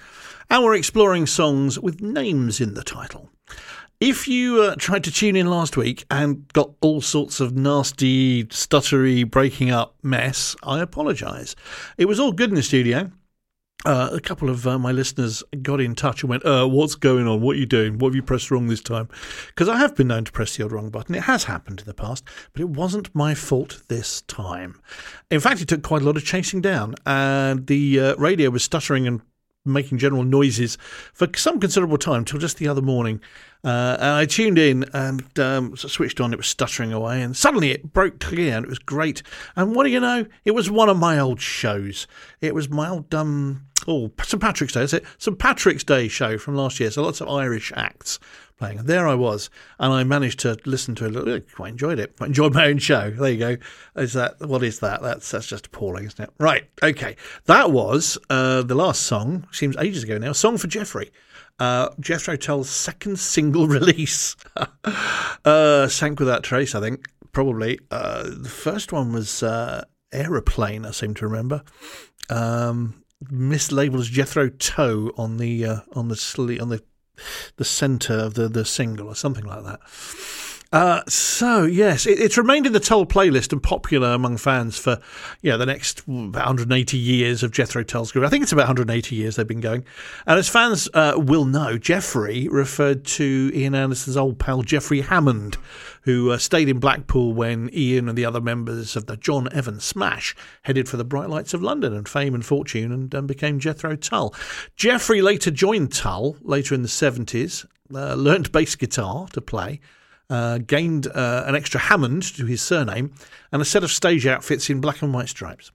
and 0.51 0.63
we're 0.63 0.75
exploring 0.75 1.25
songs 1.25 1.79
with 1.79 2.03
names 2.03 2.61
in 2.61 2.75
the 2.75 2.85
title. 2.85 3.31
If 4.01 4.29
you 4.29 4.61
uh, 4.61 4.75
tried 4.77 5.05
to 5.05 5.11
tune 5.11 5.35
in 5.35 5.47
last 5.47 5.79
week 5.79 6.05
and 6.11 6.47
got 6.53 6.73
all 6.83 7.01
sorts 7.01 7.41
of 7.41 7.57
nasty, 7.57 8.45
stuttery, 8.45 9.25
breaking 9.25 9.71
up 9.71 9.95
mess, 10.03 10.55
I 10.63 10.81
apologise. 10.81 11.57
It 11.97 12.05
was 12.05 12.21
all 12.21 12.33
good 12.33 12.51
in 12.51 12.57
the 12.57 12.63
studio. 12.63 13.11
Uh, 13.87 14.11
a 14.13 14.19
couple 14.19 14.51
of 14.51 14.67
uh, 14.67 14.77
my 14.77 14.91
listeners 14.91 15.45
got 15.63 15.81
in 15.81 15.95
touch 15.95 16.25
and 16.25 16.31
went, 16.31 16.45
uh, 16.45 16.67
What's 16.67 16.97
going 16.97 17.29
on? 17.29 17.41
What 17.41 17.55
are 17.55 17.59
you 17.61 17.67
doing? 17.67 17.99
What 17.99 18.09
have 18.09 18.17
you 18.17 18.23
pressed 18.23 18.51
wrong 18.51 18.67
this 18.67 18.81
time? 18.81 19.09
Because 19.47 19.69
I 19.69 19.77
have 19.77 19.95
been 19.95 20.09
known 20.09 20.25
to 20.25 20.33
press 20.33 20.57
the 20.57 20.65
odd 20.65 20.73
wrong 20.73 20.91
button. 20.91 21.15
It 21.15 21.23
has 21.23 21.45
happened 21.45 21.79
in 21.79 21.87
the 21.87 21.95
past, 21.95 22.25
but 22.53 22.61
it 22.61 22.69
wasn't 22.69 23.15
my 23.15 23.33
fault 23.33 23.83
this 23.87 24.23
time. 24.23 24.81
In 25.31 25.39
fact, 25.39 25.61
it 25.61 25.69
took 25.69 25.85
quite 25.85 26.03
a 26.03 26.05
lot 26.05 26.17
of 26.17 26.25
chasing 26.25 26.61
down, 26.61 26.97
and 27.07 27.69
the 27.69 28.01
uh, 28.01 28.17
radio 28.17 28.51
was 28.51 28.65
stuttering 28.65 29.07
and 29.07 29.21
making 29.65 29.99
general 29.99 30.25
noises 30.25 30.79
for 31.13 31.29
some 31.37 31.61
considerable 31.61 31.99
time 31.99 32.25
till 32.25 32.41
just 32.41 32.57
the 32.57 32.67
other 32.67 32.83
morning. 32.83 33.21
Uh, 33.63 33.97
and 34.01 34.11
I 34.11 34.27
tuned 34.27 34.59
in 34.59 34.85
and 34.95 35.39
um, 35.39 35.77
switched 35.77 36.21
on. 36.21 36.33
It 36.33 36.39
was 36.39 36.49
stuttering 36.49 36.93
away, 36.93 37.23
and 37.23 37.37
suddenly 37.37 37.71
it 37.71 37.93
broke 37.93 38.19
clear, 38.19 38.57
and 38.57 38.65
it 38.65 38.69
was 38.69 38.81
great. 38.81 39.23
And 39.55 39.77
what 39.77 39.85
do 39.85 39.91
you 39.91 40.01
know? 40.01 40.27
It 40.45 40.53
was 40.53 40.71
one 40.71 40.89
of 40.89 40.97
my 40.97 41.19
old 41.19 41.41
shows. 41.41 42.09
It 42.41 42.53
was 42.53 42.69
my 42.69 42.89
old 42.89 43.15
um, 43.15 43.67
oh 43.87 44.11
St 44.23 44.41
Patrick's 44.41 44.73
Day. 44.73 44.83
Is 44.83 44.93
it 44.93 45.05
St 45.19 45.39
Patrick's 45.39 45.85
Day 45.85 46.09
show 46.09 46.39
from 46.39 46.57
last 46.57 46.81
year? 46.81 46.91
So 46.91 47.03
lots 47.03 47.21
of 47.21 47.29
Irish 47.29 47.73
acts 47.75 48.19
playing. 48.59 48.79
And 48.79 48.89
there 48.89 49.07
I 49.07 49.15
was, 49.15 49.51
and 49.79 49.93
I 49.93 50.05
managed 50.05 50.41
to 50.41 50.59
listen 50.65 50.95
to 50.97 51.07
it. 51.07 51.29
I 51.29 51.55
quite 51.55 51.71
enjoyed 51.71 51.99
it. 51.99 52.15
I 52.21 52.27
enjoyed 52.27 52.55
my 52.55 52.67
own 52.67 52.79
show. 52.79 53.11
There 53.11 53.31
you 53.31 53.39
go. 53.39 53.57
Is 53.97 54.15
that 54.15 54.41
what 54.41 54.63
is 54.63 54.81
that? 54.81 55.03
That's 55.03 55.31
that's 55.31 55.47
just 55.47 55.67
appalling, 55.67 56.07
isn't 56.07 56.21
it? 56.21 56.31
Right. 56.39 56.69
Okay. 56.83 57.17
That 57.47 57.71
was 57.71 58.19
uh, 58.31 58.63
the 58.63 58.75
last 58.75 59.03
song. 59.03 59.47
Seems 59.53 59.77
ages 59.77 60.03
ago 60.05 60.19
now. 60.19 60.33
Song 60.33 60.59
for 60.59 60.67
Jeffrey. 60.67 61.11
Uh, 61.59 61.89
Jethro 62.01 62.37
Tull's 62.37 62.71
second 62.71 63.19
single 63.19 63.67
release. 63.69 64.37
uh, 65.45 65.89
sank 65.89 66.21
without 66.21 66.43
trace, 66.43 66.75
I 66.75 66.81
think. 66.81 67.07
Probably. 67.33 67.79
Uh, 67.91 68.25
the 68.25 68.49
first 68.49 68.93
one 68.93 69.13
was 69.13 69.43
uh, 69.43 69.85
Aeroplane, 70.13 70.87
I 70.87 70.91
seem 70.91 71.15
to 71.15 71.27
remember. 71.27 71.63
Um, 72.29 73.03
mislabeled 73.25 74.01
as 74.01 74.09
Jethro 74.09 74.49
Toe 74.49 75.13
on 75.17 75.39
the 75.39 75.65
uh, 75.65 75.81
on 75.95 76.09
the 76.09 76.15
sle- 76.15 76.61
on 76.61 76.69
the 76.69 76.83
the 77.57 77.65
centre 77.65 78.15
of 78.15 78.35
the, 78.35 78.49
the 78.49 78.65
single 78.65 79.09
or 79.09 79.15
something 79.15 79.45
like 79.45 79.65
that. 79.65 79.81
Uh, 80.73 81.01
so 81.07 81.63
yes, 81.63 82.07
it, 82.07 82.19
it's 82.19 82.37
remained 82.37 82.67
in 82.67 82.73
the 82.73 82.81
Tull 82.81 83.07
playlist 83.07 83.53
and 83.53 83.63
popular 83.63 84.09
among 84.09 84.37
fans 84.37 84.77
for 84.77 84.99
yeah 85.41 85.57
the 85.57 85.67
next 85.67 86.01
about 86.01 86.47
180 86.47 86.99
years 86.99 87.43
of 87.43 87.53
Jethro 87.53 87.85
Tull's 87.85 88.11
career. 88.11 88.25
I 88.25 88.29
think 88.29 88.43
it's 88.43 88.53
about 88.53 88.63
180 88.63 89.15
years 89.15 89.37
they've 89.37 89.47
been 89.47 89.61
going. 89.61 89.85
And 90.27 90.39
as 90.39 90.49
fans 90.49 90.89
uh, 90.93 91.15
will 91.17 91.45
know, 91.45 91.79
Jeffrey 91.79 92.49
referred 92.49 93.05
to 93.05 93.51
Ian 93.55 93.77
Anderson's 93.77 94.17
old 94.17 94.41
pal 94.41 94.63
Jeffrey 94.63 95.03
Hammond, 95.03 95.57
who 96.03 96.33
uh, 96.33 96.39
stayed 96.39 96.69
in 96.69 96.81
Blackpool 96.81 97.33
when 97.33 97.71
Ian 97.73 98.09
and 98.09 98.19
the 98.19 98.25
other 98.25 98.41
members 98.41 98.97
of 98.97 99.07
the 99.07 99.17
John 99.17 99.49
Evans 99.53 99.85
Smash 99.85 100.35
headed 100.63 100.89
for 100.89 100.97
the 100.97 101.05
bright 101.05 101.31
lights 101.31 101.55
of 101.55 101.63
London 101.63 101.93
and 101.95 102.09
fame 102.09 102.35
and 102.35 102.45
fortune 102.45 102.91
and, 102.91 103.15
and 103.15 103.29
became 103.29 103.61
Jethro 103.61 103.95
Tull. 103.95 104.35
Jeffrey 104.75 105.23
later 105.23 105.53
joined 105.53 105.93
Tull 105.93 106.37
later 106.43 106.75
in 106.75 106.83
the 106.83 106.89
70s, 106.89 107.65
uh, 107.95 108.15
learnt 108.15 108.51
bass 108.51 108.75
guitar 108.75 109.29
to 109.29 109.41
play 109.41 109.81
uh, 110.31 110.59
gained 110.59 111.07
uh, 111.07 111.45
an 111.47 111.55
extra 111.55 111.81
Hammond 111.81 112.23
to 112.37 112.47
his 112.47 112.63
surname, 112.63 113.15
and 113.53 113.63
a 113.63 113.65
set 113.65 113.85
of 113.85 113.91
stage 113.91 114.27
outfits 114.27 114.71
in 114.71 114.81
black 114.81 115.03
and 115.03 115.13
white 115.13 115.29
stripes. 115.29 115.73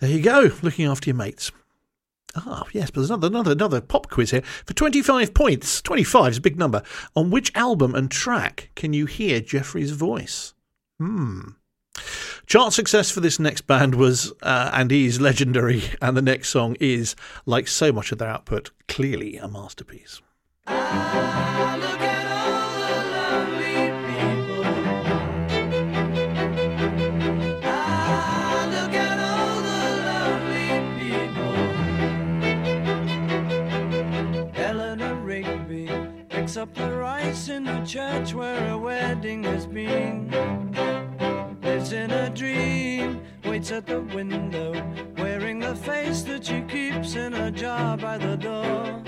There 0.00 0.10
you 0.10 0.22
go, 0.22 0.52
looking 0.62 0.86
after 0.86 1.10
your 1.10 1.16
mates. 1.16 1.50
Ah, 2.36 2.64
yes, 2.72 2.90
but 2.90 3.00
there's 3.00 3.10
another, 3.10 3.28
another, 3.28 3.52
another 3.52 3.80
pop 3.80 4.10
quiz 4.10 4.30
here. 4.30 4.42
For 4.64 4.74
25 4.74 5.34
points, 5.34 5.82
25 5.82 6.32
is 6.32 6.38
a 6.38 6.42
big 6.42 6.58
number. 6.58 6.82
On 7.16 7.30
which 7.30 7.50
album 7.54 7.94
and 7.94 8.10
track 8.10 8.70
can 8.74 8.92
you 8.92 9.06
hear 9.06 9.40
Jeffrey's 9.40 9.92
voice? 9.92 10.54
Hmm. 10.98 11.40
Chart 12.46 12.72
success 12.72 13.10
for 13.10 13.20
this 13.20 13.38
next 13.38 13.62
band 13.62 13.94
was 13.94 14.32
uh, 14.42 14.70
and 14.72 14.92
is 14.92 15.20
legendary, 15.20 15.82
and 16.00 16.16
the 16.16 16.22
next 16.22 16.50
song 16.50 16.76
is, 16.80 17.16
like 17.44 17.66
so 17.66 17.92
much 17.92 18.12
of 18.12 18.18
their 18.18 18.28
output, 18.28 18.70
clearly 18.86 19.36
a 19.36 19.48
masterpiece. 19.48 20.22
Rice 37.28 37.48
in 37.50 37.64
the 37.64 37.84
church 37.84 38.32
where 38.32 38.70
a 38.70 38.78
wedding 38.78 39.44
has 39.44 39.66
been. 39.66 40.30
Lives 41.62 41.92
in 41.92 42.10
a 42.10 42.30
dream, 42.30 43.20
waits 43.44 43.70
at 43.70 43.86
the 43.86 44.00
window, 44.00 44.72
wearing 45.18 45.58
the 45.58 45.74
face 45.74 46.22
that 46.22 46.46
she 46.46 46.62
keeps 46.62 47.16
in 47.16 47.34
a 47.34 47.50
jar 47.50 47.98
by 47.98 48.16
the 48.16 48.36
door. 48.36 49.07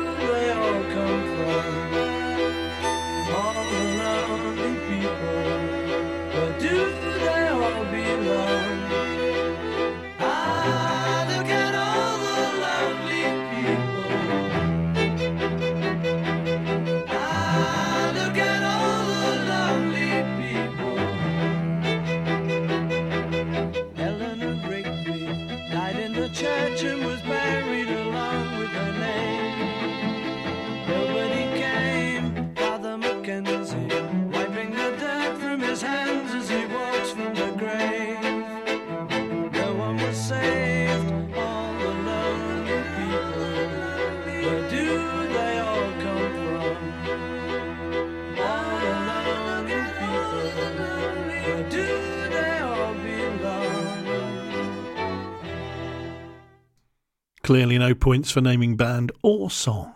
Clearly, 57.51 57.77
no 57.77 57.93
points 57.93 58.31
for 58.31 58.39
naming 58.39 58.77
band 58.77 59.11
or 59.23 59.51
song. 59.51 59.91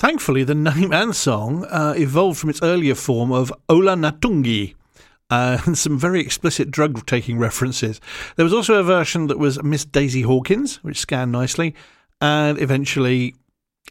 Thankfully, 0.00 0.42
the 0.42 0.56
name 0.56 0.92
and 0.92 1.14
song 1.14 1.64
uh, 1.66 1.94
evolved 1.96 2.40
from 2.40 2.50
its 2.50 2.60
earlier 2.60 2.96
form 2.96 3.30
of 3.30 3.52
Ola 3.68 3.94
Na 3.94 4.10
Tungee. 4.10 4.74
Uh, 5.30 5.58
and 5.66 5.78
some 5.78 5.96
very 5.96 6.20
explicit 6.20 6.72
drug 6.72 7.06
taking 7.06 7.38
references. 7.38 8.00
There 8.34 8.42
was 8.42 8.52
also 8.52 8.74
a 8.74 8.82
version 8.82 9.28
that 9.28 9.38
was 9.38 9.62
Miss 9.62 9.84
Daisy 9.84 10.22
Hawkins, 10.22 10.82
which 10.82 10.98
scanned 10.98 11.30
nicely, 11.30 11.72
and 12.20 12.60
eventually 12.60 13.36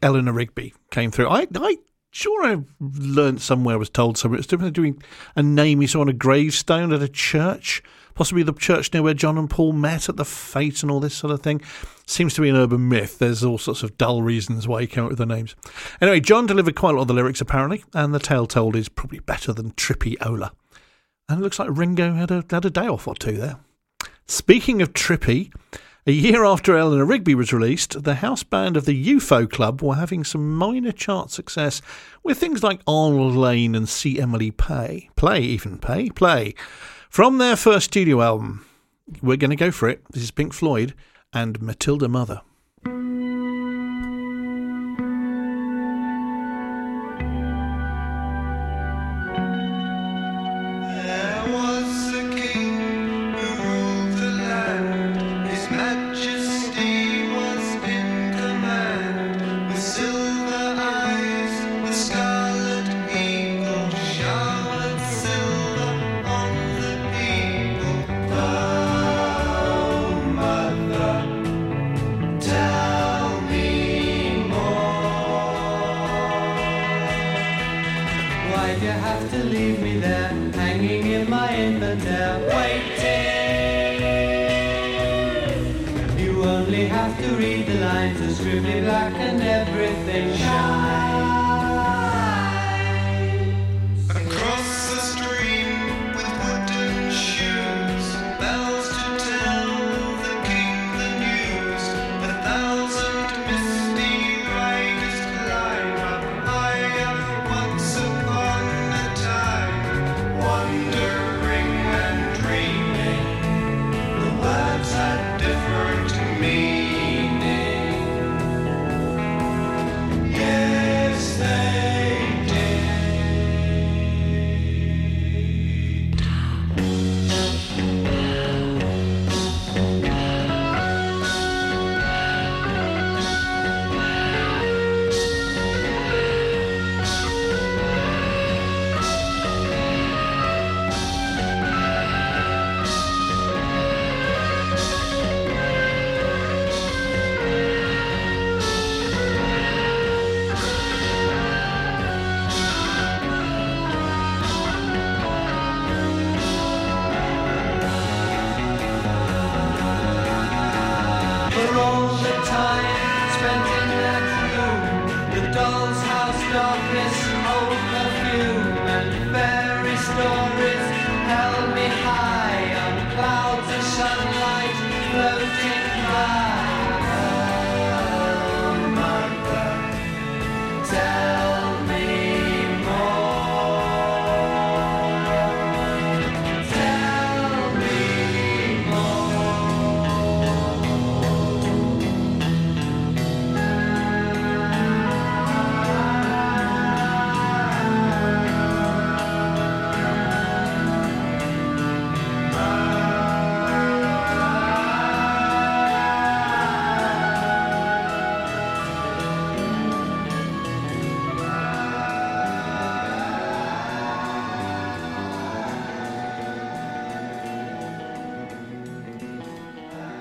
Eleanor 0.02 0.34
Rigby 0.34 0.74
came 0.92 1.12
through. 1.12 1.30
I, 1.30 1.48
I 1.56 1.78
sure 2.12 2.46
I 2.46 2.58
learned 2.82 3.42
somewhere, 3.42 3.80
was 3.80 3.90
told 3.90 4.18
somewhere, 4.18 4.42
it 4.42 4.52
was 4.52 4.72
doing- 4.74 5.02
a 5.38 5.44
name 5.44 5.82
you 5.82 5.88
saw 5.88 6.02
on 6.02 6.10
a 6.10 6.14
gravestone 6.14 6.92
at 6.92 7.02
a 7.02 7.08
church, 7.08 7.82
possibly 8.16 8.44
the 8.44 8.54
church 8.54 8.94
near 8.94 9.04
where 9.04 9.14
John 9.14 9.38
and 9.38 9.50
Paul 9.50 9.74
met 9.74 10.10
at 10.10 10.18
the 10.18 10.26
fete 10.26 10.82
and 10.84 10.92
all 10.92 11.00
this 11.00 11.16
sort 11.16 11.34
of 11.34 11.42
thing. 11.42 11.62
Seems 12.06 12.34
to 12.34 12.42
be 12.42 12.50
an 12.50 12.56
urban 12.56 12.90
myth. 12.90 13.20
There's 13.20 13.44
all 13.44 13.58
sorts 13.58 13.84
of 13.84 13.98
dull 13.98 14.22
reasons 14.22 14.68
why 14.68 14.82
he 14.82 14.88
came 14.88 15.06
up 15.06 15.10
with 15.10 15.20
the 15.20 15.26
names. 15.26 15.56
Anyway, 16.02 16.20
John 16.20 16.46
delivered 16.46 16.76
quite 16.76 16.92
a 16.92 16.98
lot 16.98 17.04
of 17.04 17.08
the 17.08 17.14
lyrics 17.14 17.42
apparently, 17.42 17.84
and 17.94 18.14
the 18.14 18.20
tale 18.20 18.46
told 18.46 18.76
is 18.76 18.90
probably 18.90 19.20
better 19.20 19.54
than 19.54 19.72
Trippy 19.72 20.16
Ola. 20.26 20.52
And 21.30 21.40
it 21.40 21.44
looks 21.44 21.60
like 21.60 21.70
Ringo 21.72 22.14
had 22.14 22.32
a 22.32 22.44
had 22.50 22.66
a 22.66 22.70
day 22.70 22.88
off 22.88 23.08
or 23.08 23.16
two 23.16 23.38
there. 23.38 23.58
Speaking 24.26 24.82
of 24.82 24.94
Trippy, 24.94 25.52
a 26.06 26.12
year 26.12 26.44
after 26.44 26.76
Eleanor 26.76 27.06
Rigby 27.06 27.34
was 27.34 27.54
released, 27.54 28.04
the 28.04 28.16
house 28.16 28.44
band 28.44 28.76
of 28.76 28.84
the 28.84 29.06
UFO 29.14 29.50
Club 29.50 29.82
were 29.82 29.96
having 29.96 30.26
some 30.26 30.54
minor 30.54 30.92
chart 30.92 31.32
success 31.32 31.82
with 32.24 32.38
things 32.38 32.62
like 32.62 32.82
Arnold 32.86 33.36
Layne 33.36 33.74
and 33.74 33.88
See 33.88 34.20
Emily 34.20 34.52
Pay. 34.52 35.10
Play, 35.16 35.42
even 35.42 35.78
Pay, 35.78 36.10
Play. 36.10 36.56
From 37.14 37.38
their 37.38 37.56
first 37.56 37.86
studio 37.86 38.24
album, 38.24 38.66
we're 39.22 39.38
going 39.38 39.52
to 39.52 39.56
go 39.56 39.70
for 39.70 39.88
it. 39.88 40.02
This 40.10 40.24
is 40.24 40.32
Pink 40.32 40.52
Floyd 40.52 40.96
and 41.32 41.62
Matilda 41.62 42.08
Mother. 42.08 42.42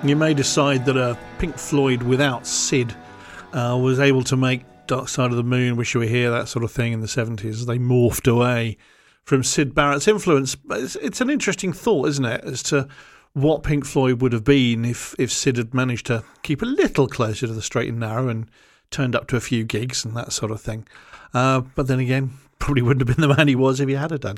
You 0.05 0.17
may 0.17 0.35
decide 0.35 0.85
that 0.87 0.97
a 0.97 1.17
Pink 1.39 1.57
Floyd 1.57 2.03
without 2.03 2.45
Syd 2.45 2.93
uh, 3.53 3.79
was 3.81 4.01
able 4.01 4.25
to 4.25 4.37
make 4.37 4.65
Dark 4.89 5.09
Side 5.09 5.31
of 5.31 5.37
the 5.37 5.45
Moon, 5.45 5.77
Wish 5.77 5.95
You 5.95 6.01
Were 6.01 6.07
Here, 6.07 6.29
that 6.29 6.49
sort 6.49 6.65
of 6.65 6.73
thing 6.73 6.93
in 6.93 7.01
the 7.01 7.07
70s. 7.07 7.67
They 7.67 7.79
morphed 7.79 8.27
away 8.27 8.79
from 9.23 9.45
Syd 9.45 9.77
Barrett's 9.77 10.09
influence. 10.09 10.57
But 10.57 10.81
it's, 10.81 10.97
it's 10.97 11.21
an 11.21 11.31
interesting 11.31 11.73
thought, 11.73 12.09
isn't 12.09 12.25
it, 12.25 12.45
as 12.45 12.65
to 12.65 12.89
what 13.33 13.63
Pink 13.63 13.87
Floyd 13.87 14.21
would 14.23 14.33
have 14.33 14.43
been 14.43 14.85
if, 14.85 15.15
if 15.21 15.31
Syd 15.31 15.57
had 15.57 15.73
managed 15.73 16.07
to 16.07 16.25
keep 16.43 16.63
a 16.63 16.67
little 16.67 17.07
closer 17.07 17.47
to 17.47 17.53
the 17.53 17.63
straight 17.63 17.89
and 17.89 18.01
narrow 18.01 18.29
and 18.29 18.51
turned 18.91 19.15
up 19.15 19.29
to 19.29 19.37
a 19.37 19.41
few 19.41 19.63
gigs 19.63 20.05
and 20.05 20.17
that 20.17 20.33
sort 20.33 20.51
of 20.51 20.61
thing. 20.61 20.85
Uh, 21.33 21.61
but 21.77 21.87
then 21.87 22.01
again, 22.01 22.33
probably 22.63 22.81
wouldn't 22.81 23.09
have 23.09 23.17
been 23.17 23.29
the 23.29 23.35
man 23.35 23.49
he 23.49 23.57
was 23.57 23.81
if 23.81 23.89
he 23.89 23.95
had 23.95 24.13
have 24.13 24.21
done. 24.21 24.37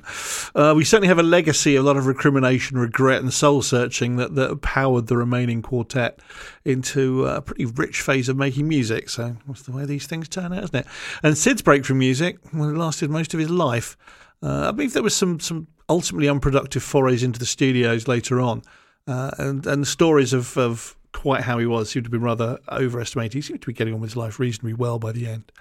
Uh, 0.55 0.73
we 0.75 0.83
certainly 0.83 1.09
have 1.09 1.19
a 1.19 1.23
legacy, 1.23 1.77
a 1.77 1.83
lot 1.83 1.99
of 1.99 2.07
recrimination, 2.07 2.79
regret, 2.79 3.21
and 3.21 3.31
soul 3.33 3.61
searching 3.61 4.17
that, 4.17 4.35
that 4.35 4.63
powered 4.63 5.09
the 5.09 5.17
remaining 5.17 5.61
quartet 5.61 6.19
into 6.65 7.27
a 7.27 7.43
pretty 7.43 7.67
rich 7.67 8.01
phase 8.01 8.31
of 8.31 8.37
making 8.39 8.67
music. 8.67 9.11
So 9.11 9.37
that's 9.47 9.63
the 9.63 9.73
way 9.73 9.85
these 9.85 10.07
things 10.07 10.27
turn 10.27 10.55
out, 10.55 10.65
isn't 10.65 10.75
it? 10.75 10.87
And 11.23 11.37
Syd's 11.37 11.61
break 11.61 11.85
from 11.85 11.99
music 11.99 12.39
well, 12.55 12.71
lasted 12.71 13.11
most 13.11 13.35
of 13.35 13.41
his 13.41 13.51
life. 13.51 13.95
Uh, 14.43 14.69
I 14.69 14.71
believe 14.71 14.95
there 14.95 15.03
was 15.03 15.15
some 15.15 15.39
some 15.39 15.67
ultimately 15.91 16.29
unproductive 16.29 16.83
forays 16.83 17.23
into 17.23 17.39
the 17.39 17.47
studios 17.47 18.09
later 18.09 18.41
on, 18.41 18.63
uh, 19.07 19.33
and 19.39 19.67
and 19.67 19.83
the 19.83 19.87
stories 19.87 20.33
of 20.33 20.57
of 20.57 20.97
quite 21.13 21.43
how 21.43 21.59
he 21.59 21.67
was 21.67 21.91
seemed 21.91 22.05
to 22.05 22.11
be 22.11 22.19
rather 22.19 22.59
overestimated. 22.71 23.35
He 23.35 23.43
seemed 23.43 23.61
to 23.61 23.67
be 23.67 23.75
getting 23.75 23.93
on 23.93 24.01
with 24.01 24.11
his 24.11 24.17
life 24.17 24.41
reasonably 24.41 24.73
well 24.73 24.99
by 24.99 25.13
the 25.13 25.27
end. 25.27 25.53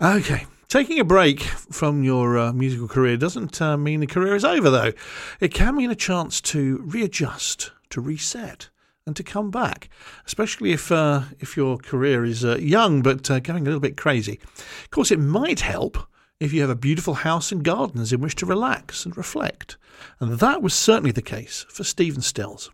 Okay. 0.00 0.46
Taking 0.72 0.98
a 0.98 1.04
break 1.04 1.42
from 1.42 2.02
your 2.02 2.38
uh, 2.38 2.50
musical 2.54 2.88
career 2.88 3.18
doesn't 3.18 3.60
uh, 3.60 3.76
mean 3.76 4.00
the 4.00 4.06
career 4.06 4.34
is 4.34 4.42
over, 4.42 4.70
though. 4.70 4.92
It 5.38 5.52
can 5.52 5.76
mean 5.76 5.90
a 5.90 5.94
chance 5.94 6.40
to 6.40 6.78
readjust, 6.86 7.72
to 7.90 8.00
reset, 8.00 8.70
and 9.04 9.14
to 9.16 9.22
come 9.22 9.50
back, 9.50 9.90
especially 10.24 10.72
if 10.72 10.90
uh, 10.90 11.24
if 11.40 11.58
your 11.58 11.76
career 11.76 12.24
is 12.24 12.42
uh, 12.42 12.56
young 12.56 13.02
but 13.02 13.30
uh, 13.30 13.40
going 13.40 13.64
a 13.64 13.64
little 13.66 13.80
bit 13.80 13.98
crazy. 13.98 14.40
Of 14.82 14.88
course, 14.90 15.10
it 15.10 15.18
might 15.18 15.60
help 15.60 15.98
if 16.40 16.54
you 16.54 16.62
have 16.62 16.70
a 16.70 16.74
beautiful 16.74 17.16
house 17.16 17.52
and 17.52 17.62
gardens 17.62 18.10
in 18.10 18.22
which 18.22 18.36
to 18.36 18.46
relax 18.46 19.04
and 19.04 19.14
reflect, 19.14 19.76
and 20.20 20.38
that 20.38 20.62
was 20.62 20.72
certainly 20.72 21.12
the 21.12 21.20
case 21.20 21.66
for 21.68 21.84
Stephen 21.84 22.22
Stills. 22.22 22.70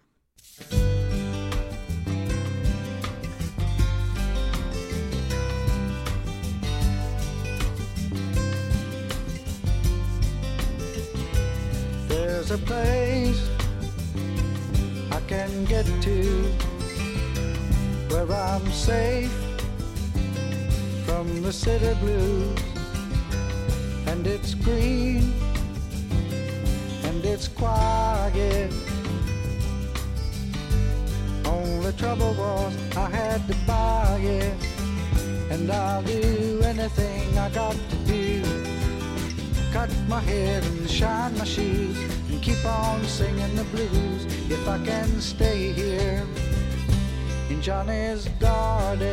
There's 12.49 12.63
a 12.63 12.65
place 12.65 13.51
I 15.13 15.21
can 15.29 15.67
get 15.67 15.85
to 15.85 16.23
where 18.09 18.33
I'm 18.33 18.67
safe 18.73 19.31
from 21.05 21.43
the 21.43 21.53
city 21.53 21.93
blues. 22.01 22.59
And 24.07 24.27
it's 24.27 24.55
green 24.55 25.31
and 27.05 27.23
it's 27.23 27.49
quiet. 27.49 28.73
Only 31.45 31.93
trouble 31.99 32.33
was 32.33 32.75
I 32.97 33.11
had 33.11 33.47
to 33.49 33.57
buy 33.67 34.21
it. 34.21 34.57
And 35.51 35.71
I'll 35.71 36.03
do 36.03 36.63
anything 36.65 37.37
I 37.37 37.51
got 37.51 37.77
to 37.91 37.97
do. 38.07 38.43
Cut 39.71 39.91
my 40.09 40.21
hair 40.21 40.63
and 40.63 40.91
shine 40.91 41.37
my 41.37 41.45
shoes 41.45 41.78
keep 42.49 42.65
on 42.65 43.05
singing 43.05 43.55
the 43.57 43.65
blues 43.65 44.25
if 44.51 44.67
I 44.67 44.83
can 44.83 45.21
stay 45.21 45.71
here 45.73 46.27
in 47.51 47.61
Johnny's 47.61 48.27
garden. 48.41 49.05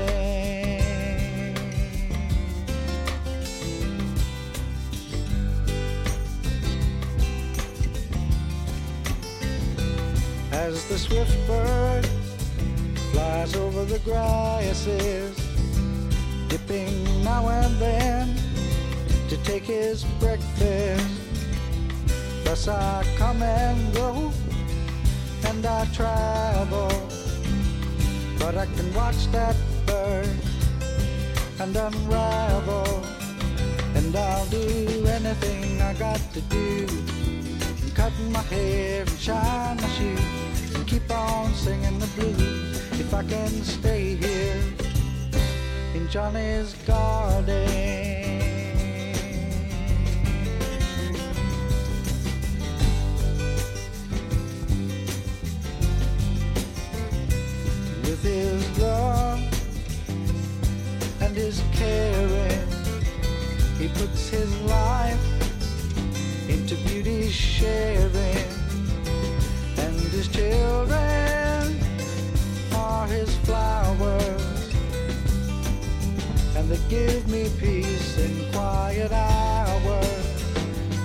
As 10.53 10.87
the 10.87 10.97
swift 10.97 11.35
bird 11.45 12.05
flies 13.11 13.53
over 13.57 13.83
the 13.83 13.99
grasses, 13.99 15.35
dipping 16.47 17.03
now 17.23 17.49
and 17.49 17.75
then 17.81 18.37
to 19.27 19.35
take 19.43 19.63
his 19.63 20.05
breakfast. 20.21 21.14
Thus 22.45 22.67
I 22.67 23.03
come 23.17 23.41
and 23.41 23.91
go, 23.95 24.31
and 25.47 25.65
I 25.65 25.85
travel, 25.85 26.91
but 28.37 28.55
I 28.55 28.67
can 28.67 28.93
watch 28.93 29.25
that 29.31 29.55
bird 29.87 30.29
and 31.59 31.75
unravel, 31.75 33.03
and 33.95 34.15
I'll 34.15 34.45
do 34.45 35.05
anything 35.07 35.81
I 35.81 35.95
got 35.95 36.21
to 36.33 36.41
do. 36.41 36.85
cut 37.95 38.13
my 38.29 38.43
hair 38.53 39.01
and 39.01 39.19
shine 39.19 39.77
my 39.77 39.89
shoes 39.97 40.75
and 40.75 40.85
keep 40.85 41.09
on 41.09 41.51
singing 41.55 41.97
the 41.97 42.07
blues 42.15 42.77
if 42.99 43.11
I 43.11 43.23
can 43.23 43.49
stay 43.63 44.15
here 44.17 44.61
in 45.95 46.07
Johnny's 46.09 46.75
garden. 46.85 47.94
His 58.25 58.79
love 58.79 59.39
and 61.21 61.35
his 61.35 61.61
caring, 61.73 62.67
he 63.77 63.87
puts 63.87 64.29
his 64.29 64.49
life 64.61 65.21
into 66.49 66.75
beauty 66.87 67.29
sharing, 67.29 68.49
and 69.77 69.95
his 70.09 70.27
children 70.27 71.79
are 72.73 73.05
his 73.05 73.29
flowers, 73.45 74.73
and 76.55 76.67
they 76.67 76.79
give 76.89 77.27
me 77.27 77.51
peace 77.59 78.17
in 78.17 78.51
quiet 78.51 79.11
hours, 79.11 80.43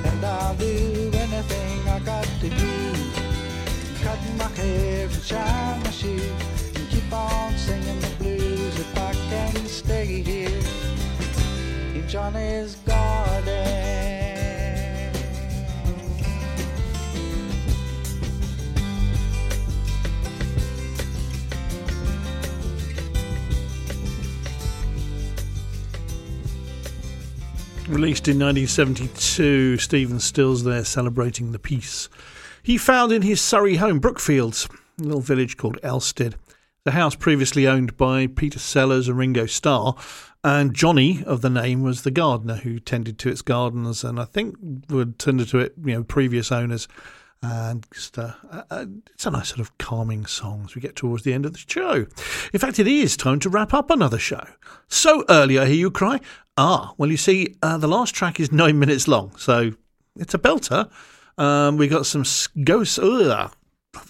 and 0.07 0.25
I'll 0.25 0.55
do 0.55 1.11
anything 1.13 1.87
I 1.87 1.99
got 1.99 2.25
to 2.25 2.49
do, 2.49 2.93
cut 4.03 4.19
my 4.39 4.49
hair 4.57 5.05
and 5.05 5.23
shine 5.23 5.90
Johnny's 12.11 12.75
garden. 12.75 13.55
Released 27.89 28.27
in 28.27 28.39
1972, 28.39 29.79
Stephen 29.79 30.19
Stills 30.19 30.65
there 30.65 30.85
celebrating 30.85 31.53
the 31.53 31.59
peace 31.61 32.09
he 32.63 32.77
found 32.77 33.13
in 33.13 33.23
his 33.23 33.41
Surrey 33.41 33.77
home, 33.77 34.01
Brookfields, 34.01 34.69
a 34.99 35.03
little 35.03 35.21
village 35.21 35.57
called 35.57 35.81
Elstead. 35.83 36.35
The 36.85 36.93
house 36.93 37.15
previously 37.15 37.67
owned 37.67 37.99
by 37.99 38.27
Peter 38.27 38.59
Sellers 38.59 39.07
and 39.07 39.19
Ringo 39.19 39.45
Starr, 39.45 39.97
and 40.43 40.75
Johnny 40.75 41.23
of 41.25 41.43
the 41.43 41.51
name 41.51 41.83
was 41.83 42.03
the 42.03 42.11
gardener 42.11 42.55
who 42.57 42.81
tended 42.81 43.19
to 43.19 43.29
its 43.29 43.43
gardens, 43.43 44.03
and 44.03 44.19
I 44.19 44.25
think 44.25 44.57
would 44.89 45.19
tend 45.19 45.47
to 45.47 45.59
it, 45.59 45.75
you 45.85 45.93
know, 45.93 46.03
previous 46.05 46.51
owners. 46.51 46.89
And 47.43 47.87
just, 47.93 48.19
uh, 48.19 48.33
uh, 48.71 48.87
it's 49.13 49.27
a 49.27 49.31
nice 49.31 49.49
sort 49.49 49.61
of 49.61 49.77
calming 49.77 50.25
song 50.25 50.63
as 50.65 50.75
we 50.75 50.81
get 50.81 50.97
towards 50.97 51.23
the 51.23 51.35
end 51.35 51.45
of 51.45 51.53
the 51.53 51.59
show. 51.59 52.07
In 52.53 52.59
fact, 52.59 52.79
it 52.79 52.87
is 52.87 53.15
time 53.15 53.41
to 53.41 53.51
wrap 53.51 53.75
up 53.75 53.91
another 53.91 54.19
show. 54.19 54.45
So 54.89 55.25
early, 55.29 55.59
I 55.59 55.67
hear 55.67 55.75
you 55.75 55.91
cry. 55.91 56.21
Ah, 56.57 56.95
well, 56.97 57.11
you 57.11 57.19
see, 57.19 57.57
uh, 57.63 57.77
the 57.77 57.89
last 57.89 58.15
track 58.15 58.41
is 58.41 58.53
nine 58.53 58.79
minutes 58.79 59.07
long, 59.07 59.37
so 59.37 59.73
it's 60.17 60.33
a 60.33 60.39
belter. 60.39 60.91
Um, 61.37 61.77
we 61.77 61.89
got 61.89 62.07
some 62.07 62.25
ghosts. 62.65 62.99
Ugh, 62.99 63.53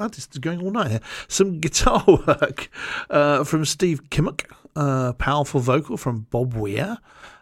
that 0.01 0.18
is 0.18 0.26
going 0.26 0.62
all 0.62 0.70
night 0.70 0.91
here. 0.91 1.01
Some 1.28 1.61
guitar 1.61 2.05
work 2.26 2.70
uh, 3.09 3.45
from 3.45 3.64
Steve 3.64 4.09
Kimock, 4.11 4.51
uh, 4.76 5.12
powerful 5.14 5.61
vocal 5.61 5.97
from 5.97 6.26
Bob 6.31 6.55
Weir. 6.55 6.99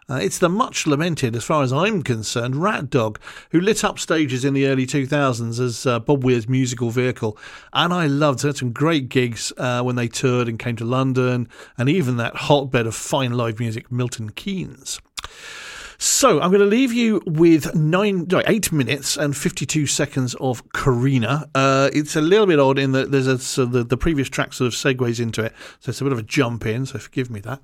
Uh, 0.09 0.15
it's 0.15 0.39
the 0.39 0.49
much 0.49 0.87
lamented, 0.87 1.35
as 1.35 1.43
far 1.43 1.61
as 1.61 1.71
I'm 1.71 2.01
concerned, 2.01 2.55
RatDog, 2.55 3.17
who 3.51 3.61
lit 3.61 3.83
up 3.83 3.99
stages 3.99 4.43
in 4.43 4.55
the 4.55 4.65
early 4.65 4.87
2000s 4.87 5.59
as 5.59 5.85
uh, 5.85 5.99
Bob 5.99 6.23
Weir's 6.23 6.49
musical 6.49 6.89
vehicle. 6.89 7.37
And 7.73 7.93
I 7.93 8.07
loved 8.07 8.43
it. 8.43 8.57
Some 8.57 8.71
great 8.71 9.09
gigs 9.09 9.53
uh, 9.57 9.83
when 9.83 9.97
they 9.97 10.07
toured 10.07 10.47
and 10.47 10.57
came 10.57 10.75
to 10.77 10.85
London, 10.85 11.47
and 11.77 11.89
even 11.89 12.17
that 12.17 12.35
hotbed 12.35 12.87
of 12.87 12.95
fine 12.95 13.33
live 13.33 13.59
music, 13.59 13.91
Milton 13.91 14.31
Keynes. 14.31 14.99
So 16.01 16.39
I'm 16.39 16.49
going 16.49 16.61
to 16.61 16.65
leave 16.65 16.93
you 16.93 17.21
with 17.25 17.75
nine, 17.75 18.25
no, 18.31 18.41
eight 18.47 18.71
minutes 18.71 19.17
and 19.17 19.35
52 19.35 19.85
seconds 19.85 20.33
of 20.35 20.65
Corrina. 20.69 21.49
Uh, 21.53 21.89
it's 21.91 22.15
a 22.15 22.21
little 22.21 22.45
bit 22.45 22.57
odd 22.57 22.79
in 22.79 22.93
that 22.93 23.11
there's 23.11 23.27
a 23.27 23.37
so 23.37 23.65
the, 23.65 23.83
the 23.83 23.97
previous 23.97 24.29
track 24.29 24.53
sort 24.53 24.73
of 24.73 24.79
segues 24.79 25.19
into 25.19 25.43
it, 25.43 25.53
so 25.81 25.89
it's 25.89 25.99
a 25.99 26.05
bit 26.05 26.13
of 26.13 26.19
a 26.19 26.23
jump 26.23 26.65
in. 26.65 26.85
So 26.85 26.99
forgive 26.99 27.29
me 27.29 27.41
that. 27.41 27.59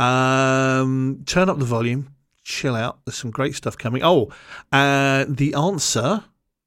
Um, 0.00 1.24
turn 1.26 1.50
up 1.50 1.58
the 1.58 1.64
volume, 1.64 2.14
chill 2.44 2.76
out. 2.76 3.00
There's 3.04 3.18
some 3.18 3.32
great 3.32 3.56
stuff 3.56 3.76
coming. 3.76 4.04
Oh, 4.04 4.30
uh, 4.70 5.24
the 5.28 5.52
answer. 5.54 6.22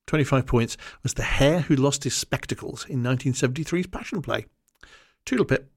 25 0.08 0.46
points 0.46 0.78
was 1.02 1.14
the 1.16 1.24
hare 1.24 1.62
who 1.62 1.76
lost 1.76 2.04
his 2.04 2.14
spectacles 2.14 2.86
in 2.90 3.02
1973's 3.02 3.88
Passion 3.88 4.22
Play. 4.22 4.46
Toodle 5.26 5.46
pip. 5.46 5.72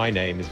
My 0.00 0.08
name 0.08 0.40
is 0.40 0.48